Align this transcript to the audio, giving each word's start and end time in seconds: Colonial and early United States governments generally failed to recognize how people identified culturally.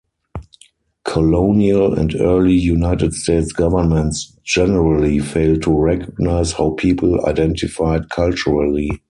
Colonial 1.05 1.93
and 1.93 2.15
early 2.15 2.55
United 2.55 3.13
States 3.13 3.51
governments 3.53 4.35
generally 4.43 5.19
failed 5.19 5.61
to 5.61 5.77
recognize 5.79 6.53
how 6.53 6.71
people 6.71 7.23
identified 7.27 8.09
culturally. 8.09 8.89